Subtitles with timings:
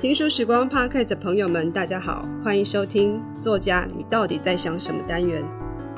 [0.00, 5.44] 听书时光 Podcast 的朋友们，大家好，欢迎收听《作家你到底在想什么》单元。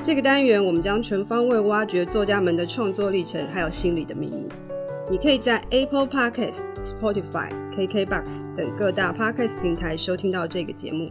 [0.03, 4.49] 这个单元我们将全方位挖掘作家们的创作历程，还有心理的秘密。
[5.09, 11.09] 你可以在 Apple Podcast、Spotify、KKBox 等各大 Podcast 平台收听到这个节目。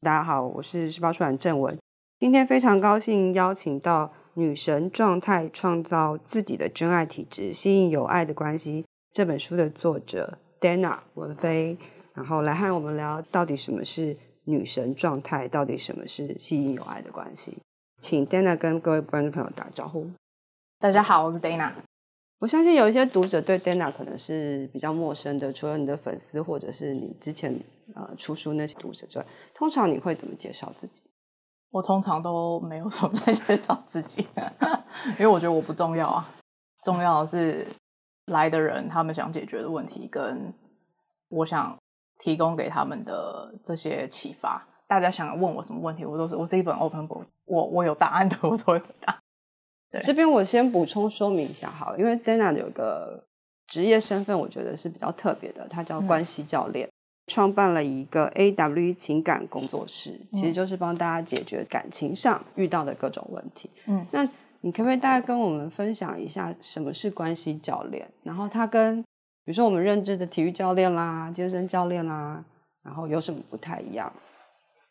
[0.00, 1.78] 大家好，我是时报出版郑文，
[2.18, 8.82] 今天非常高兴邀请到《女神状态：创造自己的真爱体质，吸引有爱的关系》
[9.12, 11.76] 这本书的作者 Dana 文飞，
[12.14, 17.58] 然后来和我们聊到底什么是女神状态，到底什么是吸引有爱的关系。
[18.00, 20.08] 请 Dana 跟各位观众朋友打个招呼。
[20.78, 21.72] 大家好，我是 Dana。
[22.38, 27.58] 我相信有一些读者对 Dana 可能是比较陌生的，除了你的粉丝或者是你之前
[27.96, 31.02] 呃出书那些读者之外，通常你会怎么介绍自己？
[31.72, 34.24] 我通常都没有什么在介绍自己，
[35.18, 36.32] 因为我觉得我不重要啊。
[36.84, 37.66] 重要的是
[38.30, 40.54] 来的人他们想解决的问题，跟
[41.28, 41.76] 我想
[42.18, 44.66] 提供给他们的这些启发。
[44.86, 49.18] 大家想问我什么问题，我都是我是一本 open book，我我有答案的，我都会回答。
[49.90, 53.24] 对这边我先补充说明一下好，因为 Dana 有个
[53.66, 56.90] 职业身份，我觉得是比较特别的，他叫关系教练，嗯、
[57.26, 63.70] 创办了一个 AW 情感工作室，其实就是帮大家解决感情上遇到的各种问题。
[63.86, 64.28] 嗯，那
[64.62, 68.10] 你可不可以大概跟我们分享一下什么是关系教练？
[68.22, 72.44] 然后他跟比如说我们认知的体育教练啦、健身教练啦，
[72.82, 74.12] 然后有什么不太一样？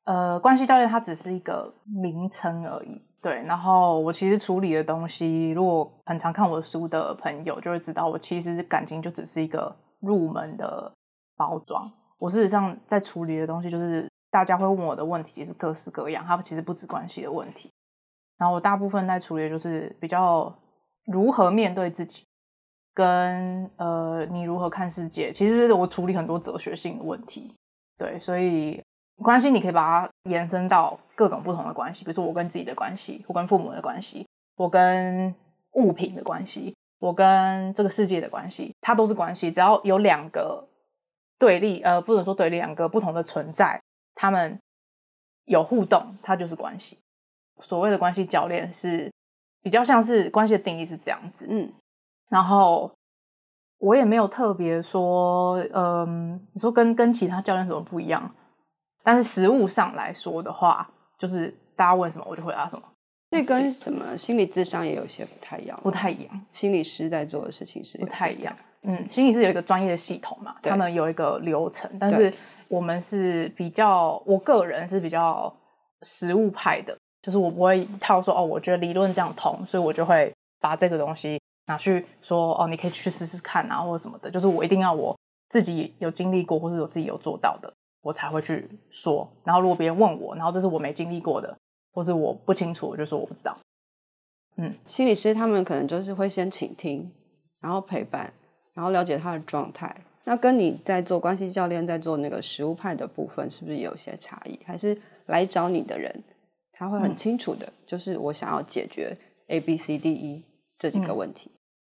[0.06, 3.00] 呃，关系教练它只是一个名称而已。
[3.22, 10.92] 对，然后我其实处理的东西，如果很常看我书的朋友就会知道，我其实感情就只是一个入门的
[11.38, 11.92] 包装。
[12.18, 17.70] 我事实上在处理的东西，就是大家会问我的问题，是各式各样，它其实不止关系的问题。
[18.40, 20.52] 然后我大部分在处理就是比较
[21.06, 22.26] 如何面对自己，
[22.96, 25.32] 跟呃你如何看世界。
[25.32, 27.54] 其实我处理很多哲学性的问题，
[27.98, 28.82] 对，所以。
[29.22, 35.36] 关系，你可以把它延伸到各种不同的关系，比如说我跟自己的关系，我跟父母的关系，我跟
[35.74, 39.52] 物品的关系，我跟这个世界的关系，它都是关系。
[39.52, 40.66] 只要有两个
[41.38, 43.82] 对立，呃，不能说对立，两个不同的存在，
[44.16, 44.58] 他们
[45.44, 46.98] 有互动，它就是关系。
[47.60, 49.12] 所谓的关系教练是
[49.62, 51.72] 比较像是关系的定义是这样子，嗯，
[52.30, 52.92] 然后
[53.80, 58.34] 我也没有特别说，嗯、呃，你说跟跟其他教练什么不一样？
[59.04, 62.84] 但是实物上来说的话，就是大家问什么我就回答什么。
[63.32, 66.46] 这跟什么心理智商也有些不太一样，不太一样。
[66.52, 68.56] 心理师在做的事情是不太一样。
[68.82, 71.90] 嗯，心理师有一个专业的系统嘛，他们有一个流程。
[72.00, 72.34] 但是
[72.68, 75.56] 我们是比较，我个人是比较
[76.02, 76.98] 实务派的，
[77.30, 84.32] 就是我不会一套说哦，我觉得理论这样通，所以我就会把这个东西拿去说哦，你可以去试试看啊，或者什么的。
[84.32, 85.16] 就是我一定要我
[85.50, 87.72] 自己有经历过，或是我自己有做到的。
[88.02, 91.56] 我才会去说，然后如果别人问我，然后这是我没经历过的，
[91.92, 93.56] 或是我不清楚，我就说我不知道。
[94.56, 97.12] 嗯，心理师他们可能就是会先倾听，
[97.60, 98.34] 然后陪伴，
[98.74, 99.94] 然后了解他的状态。
[100.24, 104.58] 那跟你在做关系教练，在做那个实务派的部分，是不是有些差异？
[104.66, 106.24] 还是来找你的人，
[106.80, 109.16] 他会很清楚的，嗯、就是我想要解决
[109.50, 110.44] A、B、C、D、E
[110.80, 111.52] 这几个问题。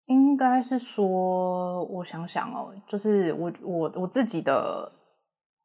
[0.08, 4.90] 嗯、应该是说，我想想哦，就是我我我自己的。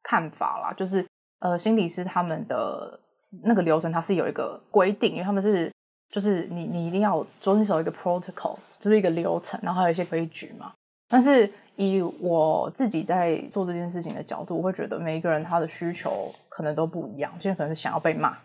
[0.08, 1.04] 看法啦，就是
[1.40, 3.00] 呃，心理师他们的
[3.42, 5.68] 那个流程，它是有一个规定，因为他们是
[6.12, 10.72] 就是你你一定要遵守一个 protocol，就是一个流程，然后还有一些规矩嘛。
[11.08, 18.38] 但是以我自己在做这件事情的角度，我会觉得每一个人他的需求可能都不一样，现在可能是想要被骂，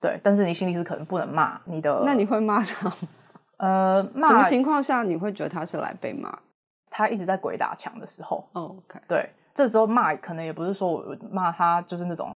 [0.00, 2.92] 对，但是你心理师可能不能骂你的，那你会骂他？
[3.58, 6.38] 呃，骂什么情况下你会觉得他是来被骂？
[6.90, 8.46] 他一直在鬼打墙的时候。
[8.52, 9.30] Oh, OK，对。
[9.54, 12.30] 这时候骂可能也不是说我骂他就是那种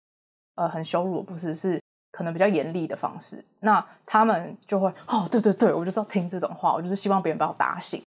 [0.55, 1.79] 呃很羞辱，不是，是
[2.11, 3.45] 可能比较严厉的方式。
[3.59, 8.03] 那他们就会哦，对对对，我就是要听这种话，我就是希望别人把我打醒。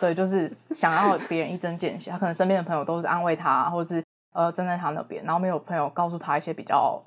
[0.00, 2.10] 对，就是想要别人一针见血。
[2.10, 4.02] 他可能身边的朋友都是安慰他，或者是
[4.32, 7.00] 呃站在他那边，然后没有朋友告诉他一些比较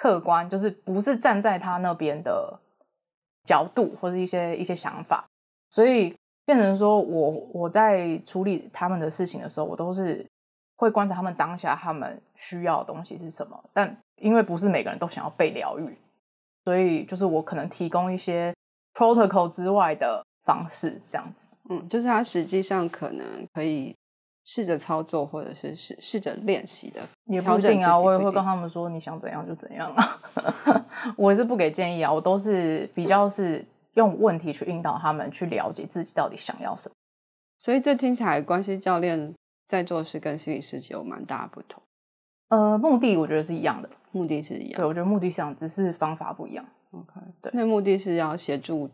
[0.00, 2.58] 客观，就是不是站在他那边的
[3.42, 5.26] 角度或者一些一些想法，
[5.68, 6.14] 所以。
[6.48, 10.26] 变成说我我在处理他们的事情的时候，我都是
[10.78, 13.62] 会观察他们当下他们需要的东西是什么。
[13.74, 15.94] 但因为不是每个人都想要被疗愈，
[16.64, 18.54] 所以就是我可能提供一些
[18.94, 21.46] protocol 之外的方式，这样子。
[21.68, 23.94] 嗯，就是他实际上可能可以
[24.48, 27.02] 试着操作，或者是试试着练习的。
[27.26, 30.20] 也不一定啊，我也会跟他们说，你想怎样就怎样啊。
[31.16, 33.62] 我也是不给建议啊，我都是比较是。
[33.94, 36.94] 用问题去引导他们去了解自己到底想要什么。
[37.58, 39.34] 所以这听起来，关系教练
[39.66, 41.82] 在做事跟心理师有蛮大的不同。
[42.50, 44.76] 呃，目的我觉得是一样的，目的是一样的。
[44.76, 46.64] 对，我觉得目的上只是方法不一样。
[46.92, 48.88] OK，对，那目的是要协助，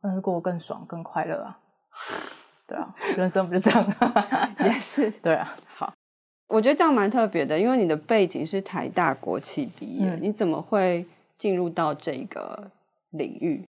[0.00, 1.58] 但是过得更爽、更快乐啊。
[2.66, 3.86] 对啊，人生不是这样，
[4.60, 5.10] 也是。
[5.10, 5.92] 对啊，好，
[6.48, 11.06] 我觉得这样蛮特别的，因为你的背景是台大国企毕业，嗯、你怎么会
[11.38, 12.70] 进入到这个
[13.10, 13.64] 领域？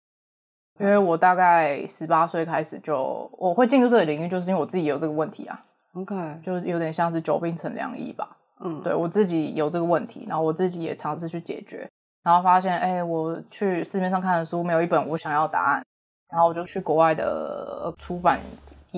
[0.79, 5.63] 因为我大概十八岁开始就我会进入这个领域，就是因为我自己有这个问题啊。
[5.93, 8.35] OK，就是有点像是久病成良医吧。
[8.59, 11.87] 嗯，对我自己有这个问题，然后我自己也尝试去解决，
[12.23, 15.83] 然后发现，哎，我去市面上看的书没有一本我想要答案，
[16.31, 18.39] 然后我就去国外的出版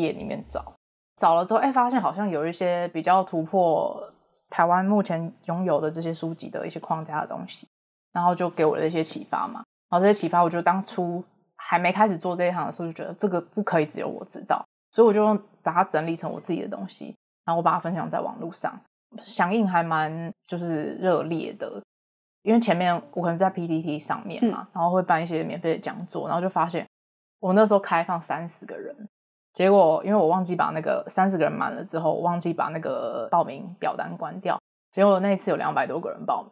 [0.02, 0.74] 业里面找，
[1.18, 4.12] 找了之后，哎，发现好像有一些比较突破
[4.50, 7.68] 台湾目前拥有的这些书籍的一些框架的东西，
[8.14, 9.64] 然后就给我了一些启发嘛。
[9.90, 11.24] 然后这些启发，我觉得当初。
[11.58, 18.80] 还没开始做这一行的时候，就觉得这个不可以只有我知道，所以我就把它整理成我自己的东西，然后我把它分享在网络上，
[19.18, 21.82] 响应还蛮就是热烈的。
[22.44, 26.86] 因为前面我可能在 PPT 上面嘛，嗯、然后会办一些免费的讲座，然后就发现
[27.40, 28.95] 我那时候开放三十个人，
[29.56, 34.60] 结果因为我忘记把那个三十个人满了之后，我忘记把那个报名表单关掉，
[34.92, 36.52] 结果那一次有两百多个人报名。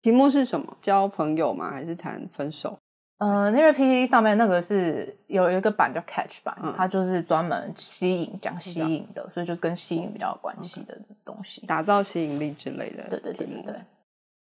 [0.00, 0.76] 题目是什么？
[0.80, 1.70] 交朋友吗？
[1.70, 2.78] 还是谈分手？
[3.18, 13.04] 呃，因为 PPT 上面那个是有有一个版叫 Catch 版，嗯、它就是专门吸引讲吸引的，所以就是跟吸引比较有关系的东西，打造吸引力之类的。
[13.08, 13.74] 对对对对对，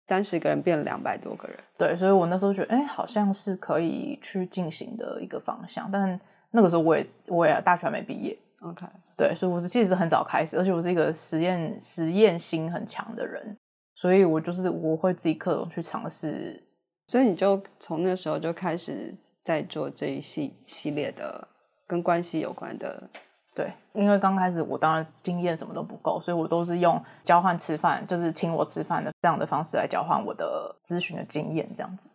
[0.07, 5.91] 三十个人变了两百多个人，对，所以我那时候觉得，哎，好像是可以去进行的一个方向。
[5.91, 6.19] 但
[6.51, 8.87] 那个时候我也我也大学还没毕业，OK，
[9.17, 13.57] 对，所以我是其实很早开始，而且我是一个实验实验心很强的人，
[13.95, 16.63] 所以我就是我会自己克隆去尝试。
[17.09, 19.15] 所以你就从那时候就开始
[19.45, 21.49] 在做这一系系列的
[21.87, 23.09] 跟关系有关的，
[23.55, 32.09] 对，因为刚开始我当然经验什么都不够，所以我都是用交换吃饭，就是请我吃饭的这样的方式来交换我的咨询的经验，这样子。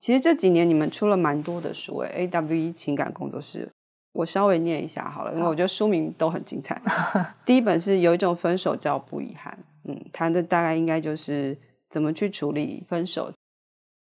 [0.00, 3.70] 其实这几年你们出了蛮多的书诶，AWE 情感工作室，
[4.12, 6.80] 我稍微念一下好了，因为我觉得书名都很精彩。
[7.44, 11.58] 第一本是有一种分手叫不遗憾，嗯，谈的大概应该就是
[11.90, 13.32] 怎么去处理分手。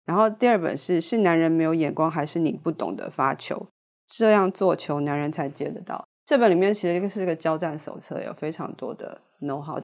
[0.04, 3.66] 然后第二本是是男人没有眼光，还是你不懂得发球？
[4.08, 6.04] 这样做球，男人才接得到。
[6.26, 9.80] 这本里面其实是一个交战手册，有非常多的 know how。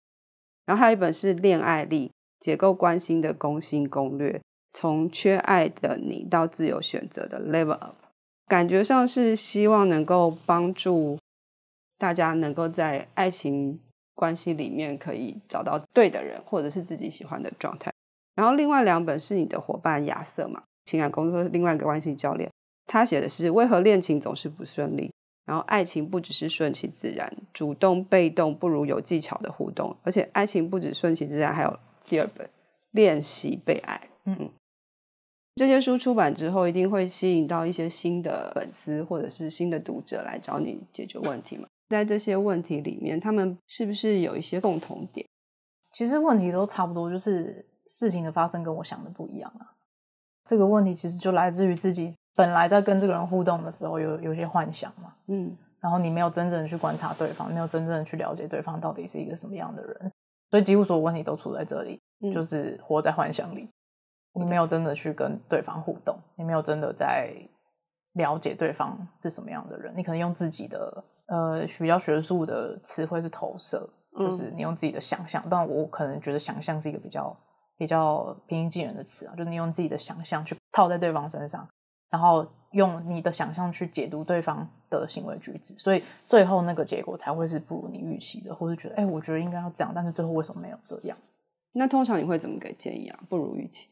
[0.67, 4.41] 然后还有一本是恋爱力，解构关心的攻心攻略，
[4.72, 7.94] 从缺爱的你到自由选择的 level up。
[8.46, 11.19] 感觉上是希望能够帮助
[11.99, 13.78] 大家能够在爱情
[14.14, 17.93] 关系里面可以找到对的人，或者是自己喜欢的状态。
[18.34, 22.50] 然后另外两本是你的伙伴亚瑟嘛，情感工作另外一个关系教练，
[22.87, 25.12] 他写的是为何恋情总是不顺利，
[25.44, 32.49] 然后爱情不只是顺其自然，主动被动不如有技巧的互动，而且爱情不止顺其自然，还有第二本
[32.90, 34.08] 练习被爱。
[34.25, 34.50] 嗯，
[35.55, 41.67] 这些书出版之后，一定会吸引到一些新的粉丝或者是新的读者来找你解决问题嘛？
[41.88, 45.26] 在这些问题里面，他们是不是有一些共同点？
[45.91, 47.67] 其实问题都差不多，就是。
[47.87, 49.75] 事情的发生跟我想的不一样啊，
[50.44, 60.12] 这个问题其实就来自于自己本来在跟这个人互动的时候有有些幻想嘛，嗯，然后你没有真正去观察对方，没有真正去了解对方到底是一个什么样的人，
[60.52, 63.69] 所以几乎所有问题都出在这里，嗯，就是活在幻想里，
[64.34, 67.32] 你没有真的去跟对方互动，你没有真的在
[68.14, 77.37] 了解对方是什么样的人，你可能用自己的呃比较学术的词汇是投射，就是你用自己的想象，但我可能觉得想象是一个比较。
[77.80, 81.66] 比较平易近人的词啊，就是你用自己的想象去套在对方身上，
[82.10, 91.16] 然后用你的想象去解读对方的行为举止，所以最后那个结果才会是不如你预期的，或是觉得哎，我觉得应该要这样，但是最后为什么没有这样？
[91.72, 93.18] 那通常你会怎么给建议啊？
[93.30, 93.88] 不如预期？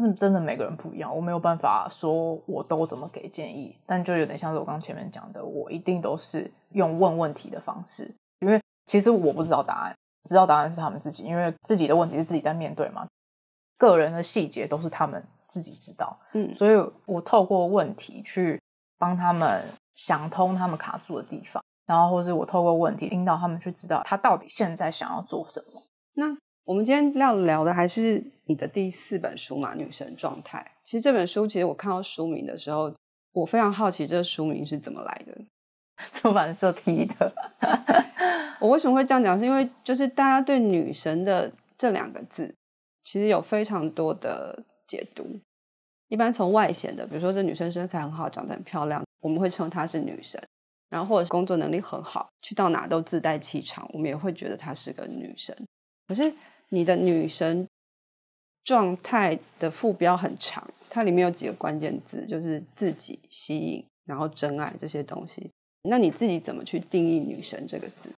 [0.00, 9.94] 那真的每个人不一样，我没有办法说我都怎么给建议，但就有点像是我刚前面讲的，我一定都是用问问题的方式，因为其实我不知道答案。
[10.28, 13.04] 知道答案是他们自己，因为自己的问题是自己在面对嘛。
[13.76, 18.62] 个人的细节都是他们自己知道，嗯，所以我透过问题去
[18.98, 19.64] 帮他们
[19.96, 25.82] 想通他们卡住的地方，然后或是我透过问题引导他们去知道他到底现在想要做什么。
[26.12, 26.26] 那
[26.64, 30.64] 我们今天要聊的还是你的第四本书嘛，《女神状态》。
[30.84, 32.94] 其实这本书，其实我看到书名的时候，
[33.32, 35.36] 我非常好奇这个书名是怎么来的。
[36.12, 37.32] 出版社提的。
[38.60, 39.38] 我为什么会这样讲？
[39.38, 42.54] 是因为就是大家对“女神”的这两个字，
[43.04, 45.40] 其实有非常多的解读。
[46.08, 50.40] 一般从外显的，比如说这女生身材很好，长得很漂亮，我们会称她是女神。
[50.88, 55.56] 然后或者工作能力很好，去到哪都自带气场，我们也会觉得她是个女神。
[56.06, 56.32] 可是
[56.72, 57.68] 你的女神
[58.64, 65.50] 状态的副标很长，它里面有几个关键字，就是自己、吸引，然后真爱这些东西。
[65.82, 68.10] 那你自己怎么去定义女神这个字？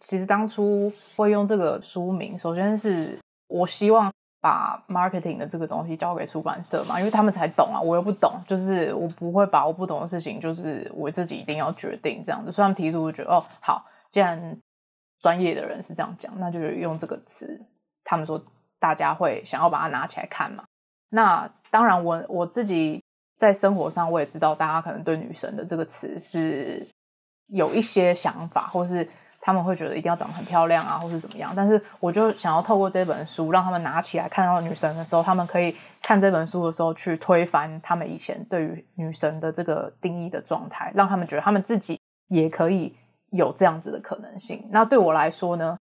[0.00, 4.12] 其实当初会用这个书名，首先是我希望。
[4.38, 12.52] 把 marketing 的这个东西交给出版社嘛，因为他们才懂啊，我又不懂，就是我不会把我不懂的事情，就是我自己一定要决定这样子。
[12.52, 14.56] 所以他们提出，我觉得哦，好，既然
[15.18, 17.60] 专业的人是这样讲，那就用这个词。
[18.06, 18.42] 他们说
[18.78, 20.64] 大家会想要把它拿起来看嘛。
[21.10, 23.02] 那当然我，我我自己
[23.36, 26.86] 在生活上我也知道，大家可能对女神的这个词是
[27.48, 29.06] 有一些想法，或是。
[29.38, 31.52] 他们会觉得一定要长得很漂亮啊，或是怎么样？
[31.54, 35.72] 但是我就想要透过这本书，让他们拿起来看到女神的时候，他们可以
[36.02, 41.96] 看这本书的时候去推翻他们以前对于女神的这个定义的状态，让他们觉得他们自己
[42.26, 42.92] 也可以
[43.30, 44.66] 有这样子的可能性。
[44.72, 45.78] 那对我来说呢，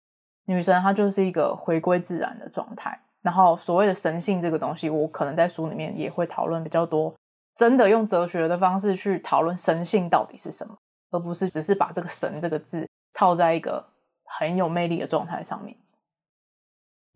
[0.45, 3.01] 女神她就是一个回归自然的状态。
[3.23, 7.15] 然后所谓的神性这个东西，我可能在书里面也会讨论比较多，
[7.55, 10.77] 真的用哲学的方式去讨论神性到底是什么，
[11.11, 12.89] 而不是只是把这个神这个字。
[13.13, 13.85] 套在一个
[14.25, 15.77] 很有魅力的状态上面，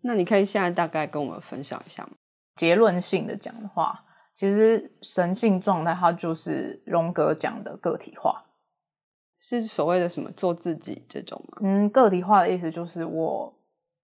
[0.01, 2.11] 那你可以现在大概跟我们分享一下吗？
[2.57, 4.03] 结论性的讲的话，
[4.35, 8.43] 其实神性状态它就是荣格讲的个体化，
[9.47, 11.59] 是所谓的什么做自己这种吗？
[11.61, 13.53] 嗯，个体化的意思就是我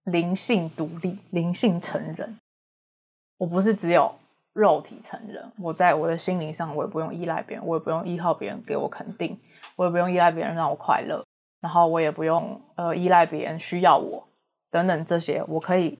[0.03, 2.38] 灵性独立，灵性成人，
[3.38, 4.13] 我不是只有
[4.53, 9.36] 肉体成人，我在我的心灵上，我也不用依赖别人，我也不用依靠别人给我肯定，
[9.75, 11.25] 我也不用依赖别人让我快乐。
[11.60, 14.27] 然后我也不用呃依赖别人需要我
[14.69, 15.98] 等等这些，我可以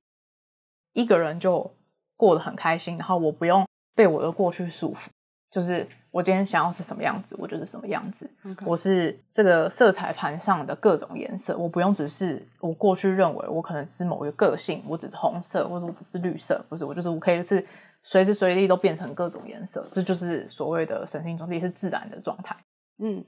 [0.92, 1.68] 一个人就
[2.16, 2.96] 过得很开心。
[2.96, 5.08] 然后我不用被我的过去束缚，
[5.52, 8.28] 就是我今天想要是什么样子，我就是什么样子。
[8.64, 17.64] 我是这个色彩盘上的各种颜色，我不用只是我过去认为我可能是某一个个性，我只是红色，或者我只是绿色，不是我就是我可以是
[18.02, 22.56] 随时随地都变成各种颜色，这就是所谓的神性状态，也是自然的状态。
[22.98, 23.22] 嗯。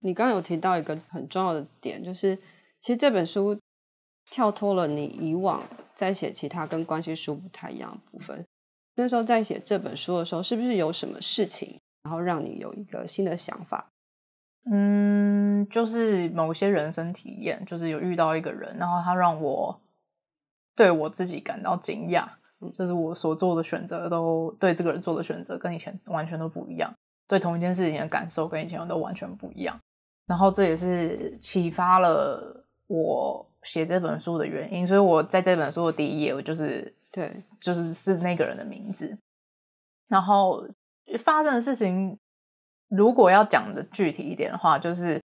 [0.00, 2.36] 你刚刚有提到一个很重要的点，就是
[2.78, 3.58] 其实这本书
[4.30, 5.60] 跳脱了你以往
[5.92, 8.46] 在写其他跟关系书不太一样的部分。
[9.00, 13.88] 那时候在写这本书的时候，是不是有什么事情，然后让你有一个新的想法？
[14.70, 19.80] 嗯，就是某些人生体验，就是有遇到一个人，然后他让我
[20.74, 22.28] 对我自己感到惊讶，
[22.76, 26.92] 就是我所做的选择都对这个人做的选择跟以前完全都不一样，
[27.28, 29.78] 对同一件事情的感受跟以前都完全不一样。
[30.26, 39.16] 然后这也是启发了我写这本书的原因，所以我在这本书的第一页，我就是对，就是是那个人的名字。
[40.08, 40.66] 然后
[41.18, 42.18] 发生的事情，
[42.88, 45.20] 如果要讲的具体一点的话，就是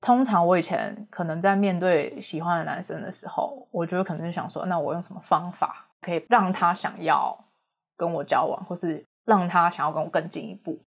[0.00, 7.44] 通常我以前可能在面对喜欢的男生的时候，我觉得可能就想说，那我用什么方法可以让他想要
[7.96, 10.80] 跟我交往，或是让他想要跟我更进一步。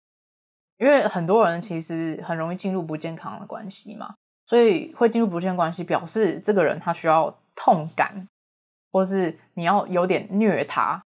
[0.78, 4.16] 因为很多人其实很容易进入不健康的关系嘛，
[4.48, 8.28] 所以会进入不健康关系，表示这个人他需要痛感，
[8.92, 11.02] 或是你要有点虐他，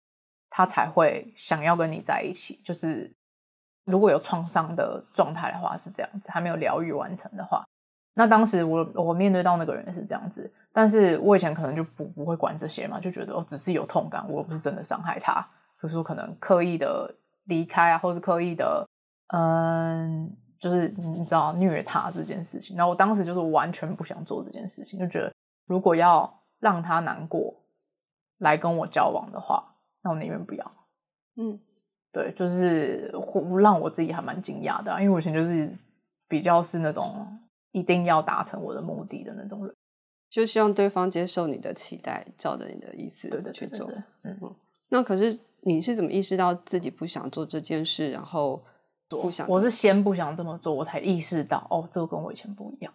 [0.50, 2.60] 他才会想要跟你在一起。
[2.64, 3.12] 就是
[3.86, 7.64] 如果有创伤的状态的话是这样子，还没有疗愈完成的话，
[8.14, 15.46] 那当时我我面对到那个人是这样子，但是我以前可能就不不会管这些嘛，就觉得哦只是有痛感，我不是真的伤害他，
[15.82, 17.14] 就是说可能刻意的
[17.46, 18.88] 离开啊，或是刻意的。
[19.36, 25.34] 嗯，就是你知道虐他这件事情，然后我当时就是完全不想做这件事情，就觉得
[25.66, 27.52] 如果要让他难过
[28.44, 30.72] 来跟我交往的话，那我宁愿不要。
[31.36, 31.60] 嗯，
[32.12, 33.12] 对，就是
[33.60, 35.76] 让我自己还蛮惊讶的啊，因为我以前就是
[36.28, 37.40] 比较是那种
[37.72, 39.76] 一定要达成我的目的的那种人，
[40.30, 43.90] 就希望对方接受你的期待，照着你的意思去做。
[44.24, 44.56] 嗯，
[44.90, 48.64] 那可是你是怎么意识到自己不想做这件事，然后？
[49.10, 52.92] 不想，我是先不想这么做，我才意识到哦，这个跟我以前不一样。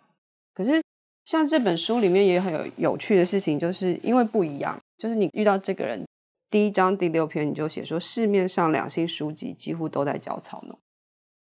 [0.52, 0.82] 可是
[1.28, 6.02] 像这本书里面也很有有趣的事情，就是因为不一样，就是你遇到这个人，
[6.50, 10.78] 第一章第六篇你就写说，市面上两性书籍几乎都在教操弄。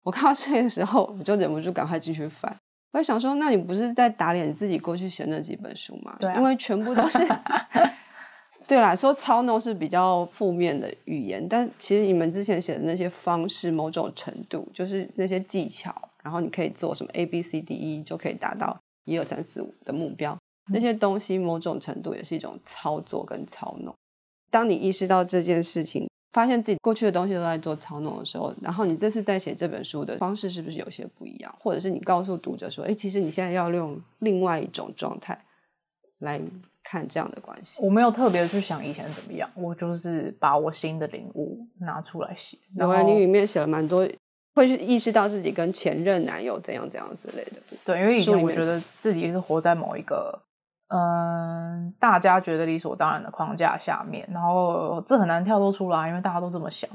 [0.02, 2.52] 我看到这个时候，我就忍不住赶快继续翻。
[2.90, 6.16] 我在想说，那你不是在打脸自己过去写那几本书吗？
[6.18, 7.18] 对啊，因为全部都是。
[8.66, 15.94] 对啦，说操弄是比较负面的语言，但其实你们之前写的那些方式，某种程度就是那些技巧，
[16.24, 18.76] 然后你可以做什么 A B C D E 就可以达到
[19.08, 20.36] 一二三四五的目标，
[20.70, 23.94] 那些东西某种程度也是一种操作跟操弄。
[24.50, 31.54] 当你意识到这件事情发现自己过去的东西都在做操弄的时候，然后你这次在写这本书的方式是不是有些不一样？
[31.58, 35.38] 或者是你告诉读者说，哎，其实你现在要用另外一种状态
[36.18, 36.40] 来
[36.84, 37.82] 看这样的关系。
[37.82, 42.58] 我没有特别去想以前怎么样，我就是把我新的领悟拿出来写。
[42.76, 44.06] 然后你里面写了蛮多，
[44.58, 47.62] 会去意识到自己跟前任男友怎样怎样之类的。
[47.84, 50.38] 对，因为以前我觉得自己是活在某一个。
[50.90, 56.88] 嗯，大家觉得理所当然的框架下面，然后这很难跳脱出来，因为大家都这么想，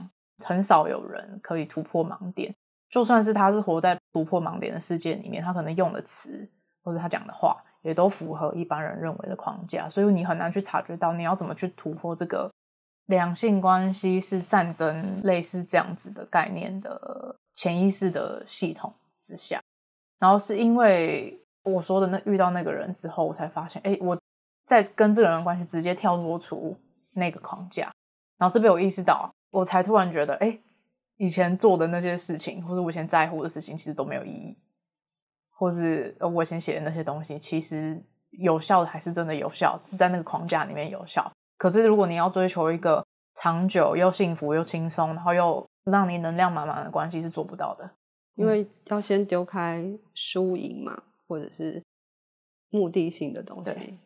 [0.44, 2.52] 很少有人可以突破盲点。
[2.90, 6.50] 就算是他是活在突破盲点的世界里面，他可能用的词
[6.84, 12.50] 或是他讲的话，也都符合一般人认为的框架，所以你很难去察觉到你要怎么去突破这个
[13.06, 19.62] 两性关系是战争类似这样子的概念的潜意识的系统之下，
[20.20, 21.40] 然后是因为。
[21.66, 24.20] 我说的那遇到那个人之后，我才发现，哎，我
[24.66, 26.78] 在跟这个人的关系直接跳脱出
[27.14, 27.84] 那个框架，
[28.38, 30.60] 然后是被我意识到，我才突然觉得，哎，
[31.16, 34.58] 以前做的那些事情，或者我以前在乎的事情，其实都没有意义，
[35.52, 41.32] 或是我以前写的那些东西，其实有效的还是真的有效，是在那个框架里面有效。
[41.58, 43.02] 可是如果你要追求一个
[43.36, 47.90] 长久又幸福又轻松，然后又让你能量满满的关系，是做不到的，
[48.36, 51.02] 因为要先丢开输赢嘛。
[51.26, 51.82] 或者是
[52.70, 53.98] 目的性的东西，对，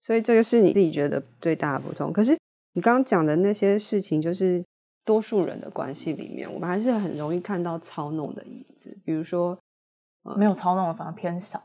[0.00, 2.12] 所以这个是你自己觉得最大的不同。
[2.12, 2.38] 可是
[2.74, 4.64] 你刚刚讲的那些事情，就是
[5.04, 8.96] 多数人的关系里面，我们还是很容易看到操弄的影子。
[9.04, 9.58] 比如说，
[10.22, 11.60] 呃、没有操弄的反而偏少，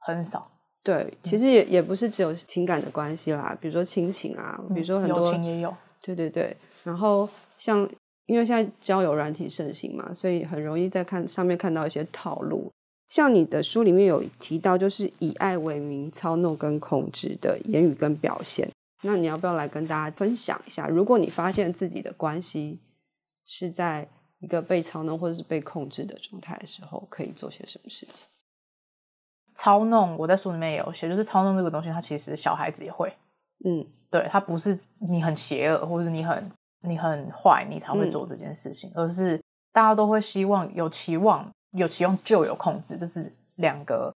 [0.00, 0.50] 很少。
[0.82, 5.74] 对，其实也也不是只有情感的关系啦，比如说亲情啊，比如说很多、嗯、友情也有。
[6.02, 6.54] 对对对。
[6.82, 7.26] 然后
[7.56, 7.88] 像
[8.30, 12.70] 因为现在交友软体盛行嘛，所以很容易在看上面看到一些套路。
[13.08, 18.70] 像你的书里面有提到，就是以爱为名操弄跟控制的言语跟表现。
[19.02, 20.86] 那你要不要来跟大家分享一下？
[20.86, 22.78] 如果你发现自己的关系
[23.44, 24.06] 是在
[24.38, 28.28] 一个被操弄或者是被控制的状态的时候，可以做些什么事情？
[29.56, 33.12] 操弄，我在书里面也有写，就是操弄这个东西，它其实小孩子也会。
[33.64, 36.48] 嗯，对，它不是你很邪恶，或者是你很
[36.82, 39.40] 你很坏，你才会做这件事情，嗯，而是
[39.72, 41.50] 大家都会希望有期望。
[41.72, 44.12] 有期望就有控制，这是两个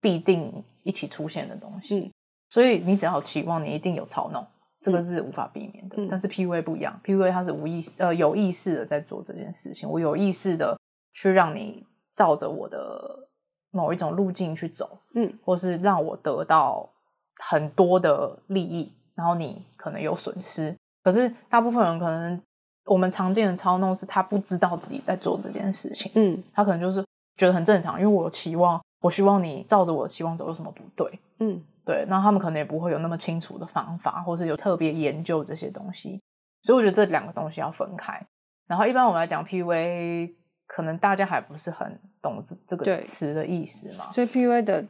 [0.00, 0.52] 必定
[0.82, 2.00] 一起出现的东西。
[2.00, 2.12] 嗯、
[2.50, 4.44] 所以你只要有期望，你一定有操弄，
[4.80, 5.94] 这个是无法避免的。
[5.98, 9.88] 嗯、但是 PUA 不一样，PUA 它是无意识呃有意识的在做这件事情。
[9.88, 10.76] 我有意识的
[11.12, 13.28] 去让你照着我的
[13.70, 16.90] 某一种路径去走，嗯，或是让我得到
[17.36, 20.74] 很多的利益，然后你可能有损失。
[21.06, 22.42] 可是大部分人可能。
[22.88, 27.04] 我们常见的操弄是他不知道自己在做这件事情，嗯，他可能就是
[27.36, 31.18] 觉得很正常，因为我有期望，我希望你照着我的期望走，有什么不对？
[31.40, 36.22] 嗯，对，那他们可能也不会有那么清楚的方法，或是有特别研究这些东西，
[36.62, 38.24] 所以我觉得这两个东西要分开。
[38.68, 40.32] 然后一般我们来讲 PUA，
[40.68, 44.84] 可能大家还不是很懂这这个词的意思嘛，所以 PUA 的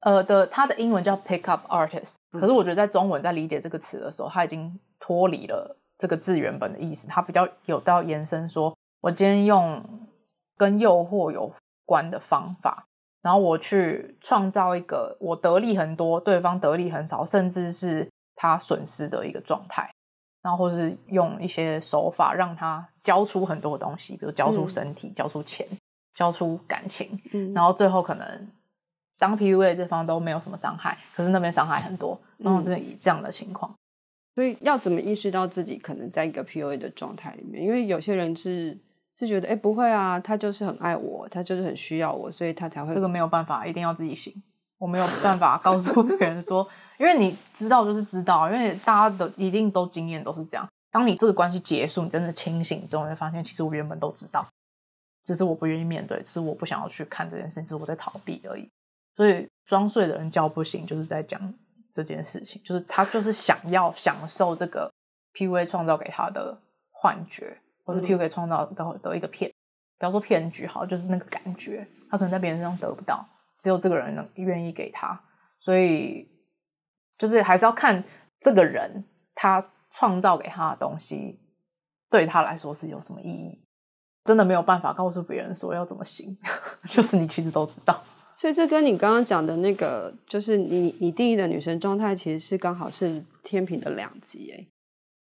[0.00, 5.76] 呃的它的英文叫 Pick Up Artist，可是我觉得在中文在理解这个词的时候，它已经脱离了。
[5.98, 9.82] 这个字原本的意思，它比较有到延伸说，说我今天用
[10.56, 11.52] 跟诱惑有
[11.86, 12.86] 关的方法，
[13.22, 19.88] 然后我去创造一个我得利很多，对方得利很少，甚至是他损失的一个状态，
[20.42, 25.66] 然后或是用一些手法让他交出很多东西，比如交出身体、嗯、交出钱、
[26.14, 28.48] 交出感情，嗯、然后最后可能
[29.16, 33.72] 当 PUA 这方都没有什么伤害，可是那边伤害很多，然后是以这样的情况。
[34.34, 37.62] 所以要怎么意识到自己可能在一个 PUA 的状态里面？
[37.62, 38.76] 因为有些人是
[39.16, 42.92] 是觉得，哎，不会啊，他就是很爱我，他就是很需要我，所以他才会。
[42.92, 44.34] 这个没有办法，一定要自己醒。
[44.78, 46.68] 我没有办法告诉别人说，
[46.98, 50.68] 因为你知道就是知道，因为大家的一定都经验都是这样。
[50.90, 54.46] 当你这个关系结束，你真的清醒之后，你会发现其实我原本都知道，
[55.24, 58.68] 只是我不愿意面对，只是我不想要去看这件事，只是我在逃避而已。
[59.16, 61.54] 所以装睡的人叫不醒，就是在讲。
[61.94, 64.92] 这件事情就是他就是想要享受这个
[65.32, 69.48] PUA 创造给他的幻觉，或是 PUA 创造的的一个骗，
[69.98, 73.24] 不要说骗局好，就是那个感觉，他可能在别人身上得不到，
[73.60, 75.18] 只有这个人能愿意给他，
[75.60, 76.28] 所以
[77.16, 78.02] 就是还是要看
[78.40, 79.04] 这个人
[79.34, 81.40] 他创造给他的东西
[82.10, 83.64] 对他来说是有什么意义，
[84.24, 86.36] 真的没有办法告诉别人说要怎么行，
[86.86, 88.02] 就是你其实都知道。
[88.36, 94.68] 所以这跟你刚刚讲的那个，就是你你定义的女神状态，其实是刚好是天平的两极诶。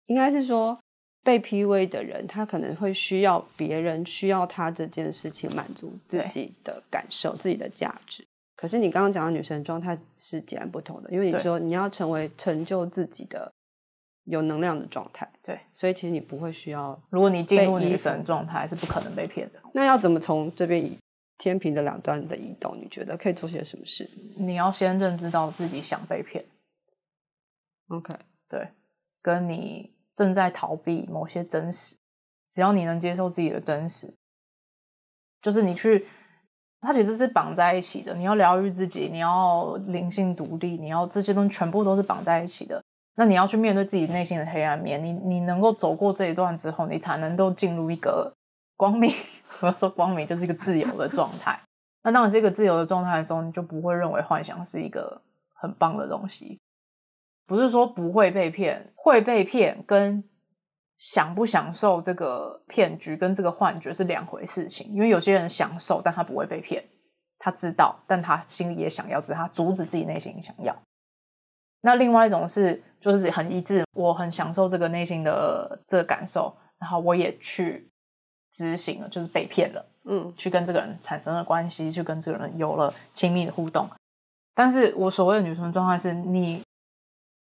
[0.07, 0.77] 应该是说
[1.23, 8.25] 被 PUA 的人，他可能会需要别人需要他这件事情满足自己的感受、自己的价值。
[8.55, 13.51] 可是你刚刚讲的女神状态是截然不同的，因为你说你要成为成就自己的
[14.25, 15.27] 有能量的状态。
[15.43, 16.99] 对，所以其实你不会需要。
[17.09, 19.59] 如果你进入女神状态，是不可能被骗的。
[19.73, 20.97] 那要怎么从这边以
[21.37, 22.77] 天平的两端的移动？
[22.77, 24.09] 你觉得可以做些什么事？
[24.37, 26.45] 你要先认知到自己想被骗。
[27.89, 28.15] OK，
[28.49, 28.69] 对，
[29.21, 31.97] 跟你正在逃避某些真实。
[32.51, 34.15] 只要你能接受自己的真实，
[35.41, 36.07] 就是你去，
[36.79, 38.15] 它其实是绑在一起的。
[38.15, 42.81] 你要疗愈自己，你要灵性独立，你要这些东西全部都是绑在一起的。
[43.17, 48.33] 那你要去面对自己内心的黑暗面，你你能够走过这一段之后，你才能够进入一个
[48.75, 49.11] 光明。
[49.61, 51.59] 我要说光明就是一个自由的状态。
[52.03, 55.21] 那当你是一个自由的状态的时候，你就不会认为幻想是一个
[55.53, 56.59] 很棒的东西。
[57.45, 60.23] 不是说不会被骗，会被骗跟。
[60.97, 66.81] 享不享受这个骗局跟这个幻觉是两回事情，因为有些人享受，但他不会被骗，
[67.37, 70.73] 他知道，但他心里也想要，只是他阻止自己内心想要。
[71.81, 77.91] 那另外一种是，就是很一致，我很享受这个内心的这个感受，然后我也去
[78.55, 83.89] 执行了，就是被骗了，嗯，去跟这个人产生了关系，去跟这个人有了亲密的互动。
[84.53, 86.63] 但是我所谓的女生状态是，你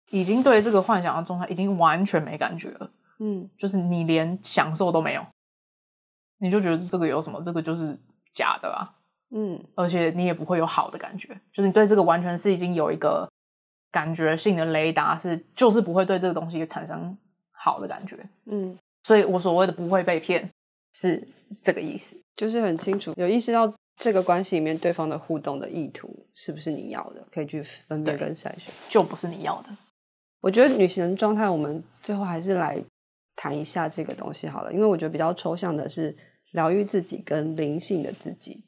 [0.10, 2.89] 已经对这个幻想的状态已经完全没感觉了。
[3.19, 5.23] 嗯，就是你连享受都没有，
[6.39, 7.39] 你就觉得这个有什么？
[7.43, 7.95] 这个就是
[8.34, 8.95] 假的啊。
[9.36, 13.30] 嗯，而且你也不会有好的感觉，就是你对这个完全是已经有一个
[13.91, 17.15] 感觉性的雷达，是就是不会对这个东西产生
[17.52, 18.17] 好的感觉。
[18.45, 20.49] 嗯，所以我所谓的不会被骗
[20.93, 21.27] 是
[21.62, 29.69] 这个意思，就是很清楚有意识到这个关系里面对方的互动的意图是不是你要的，可以去分辨跟筛选，就不是你要的。
[30.41, 32.84] 我觉得女神状态，我们最后还是来。
[33.36, 36.15] 谈一下这个东西好了，因为我觉得比较抽象的是
[36.51, 38.63] 疗愈自己跟灵性的自己。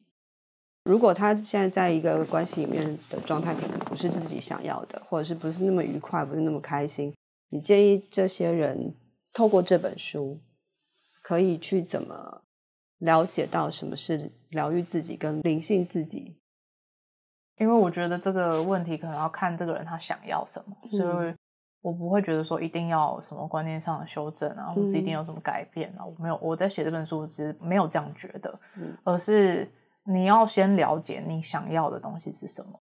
[0.86, 7.14] 如果他现在在一个关系里面的状态可能不是自己想要的，或者是不是那么愉快，不是那么开心，
[7.50, 8.96] 你建议这些人
[9.34, 10.40] 透过这本书
[11.26, 12.44] 可以去怎么
[13.00, 16.38] 了解到什么是疗愈自己跟灵性自己？
[17.58, 21.30] 因为我觉得这个问题可能要看这个人他想要什么，所以。
[21.30, 21.38] 嗯
[21.86, 26.04] 我不会觉得说一定要什么观念上的修正啊，或是一定要什么改变啊。
[26.04, 28.60] 我没有，我在写这本书其实没有这样觉得，
[29.04, 29.70] 而是
[30.04, 32.82] 你要先了解你想要的东西是什么，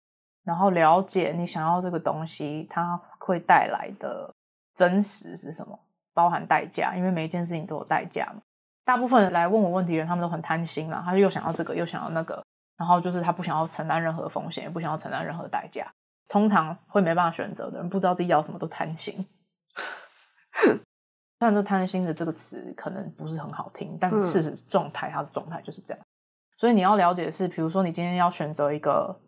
[0.46, 4.34] 然后了解你想要这个东西它会带来的
[4.74, 5.78] 真实是什么，
[6.16, 8.42] 包含代价，因为每一件事情都有代价嘛。
[8.84, 12.44] 大部分人来问我问题的人，他们都很贪心啦，他又想要这个，又想要那个，
[12.78, 15.92] 然后就是他不想要承担任何风险，也不想要承担任何代价。
[16.28, 19.28] 通常会没办法选择的人，不知道自己要什么都贪心。
[21.38, 26.04] 但这贪心的这个词可能不是很好听，但事实状态，他的状态就是这样。
[26.58, 29.20] 所以你要了解的是，比如说你今天要选择一个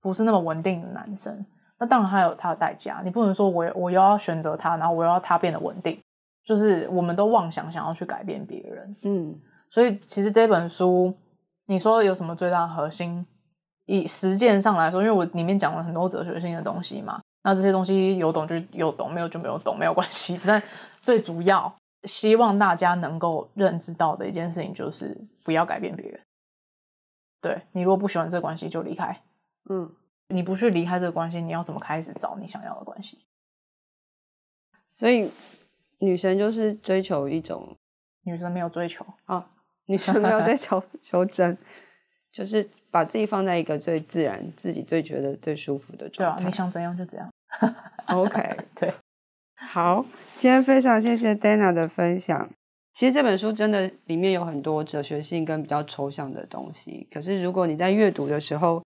[0.00, 1.46] 不是那么稳定的男生，
[1.78, 3.00] 那当然他有它的代价。
[3.04, 6.00] 你不能说我我又要选择他，然后我又要他变得稳定，
[6.44, 8.96] 就是我们都妄想想要去改变别人。
[9.02, 9.38] 嗯，
[9.70, 11.14] 所以其实这本书，
[11.66, 13.26] 你说有什么最大的核心？
[13.86, 20.38] 以实践上来说，因为我里面讲了很多哲学性的东西嘛，那这些东西有懂就有懂，没有就没有懂，没有关系。
[20.46, 20.62] 但
[21.00, 26.20] 最主要希望大家能够认知到的一件事情就是不要改变别人。
[27.40, 29.22] 对，你如果不喜欢这个关系，就离开。
[29.70, 29.90] 嗯，
[30.28, 33.18] 你不去离开这个关系，你要怎么开始找你想要的关系？
[34.94, 35.30] 所以
[35.98, 37.76] 女生就是追求一种，
[38.22, 39.44] 女生没有追求啊、哦，
[39.86, 41.56] 女生没有追求 求真，
[42.32, 42.68] 就是。
[42.90, 46.38] 把自己放在一个最自然、自己最觉得最舒服的状态。
[46.38, 47.30] 对啊，你想怎样就怎样。
[48.06, 48.94] OK， 对，
[49.54, 52.48] 好，今天非常谢谢 Dana 的分享。
[52.94, 57.06] 其实这本书真的里面有很多哲学性跟比较抽象的东西。
[57.12, 58.82] 可是如果你在阅读的时候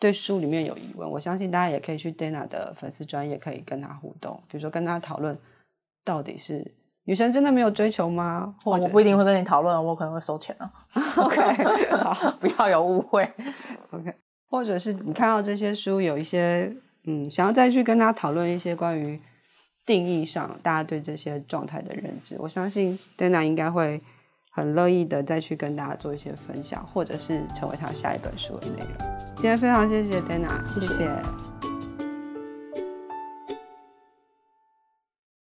[0.00, 5.38] 对书里面有疑问，我相信大家也可以去 Dana 的粉丝专业，可以跟他互动，比如说跟他讨论
[6.04, 6.74] 到底是。
[7.04, 8.54] 女神真的没有追求吗？
[8.62, 10.70] 或者我不一定会跟你讨论，我可能会收钱啊。
[11.16, 13.28] OK，好， 不要有误会。
[13.90, 14.14] OK，
[14.48, 16.72] 或者是你看到这些书有一些
[17.04, 19.20] 嗯，想要再去跟他讨论一些关于
[19.86, 24.00] 定义上大家对这些状态的认知，我相信 Dana 应该会
[24.50, 29.08] 很乐意的再去跟大家做一些分享，或者是成为他下一本书的内容。
[29.36, 30.88] 今天非常谢谢 Dana，谢谢。
[30.88, 31.59] 谢谢。